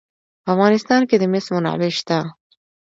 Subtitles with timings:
[0.43, 2.17] په افغانستان کې د مس منابع شته.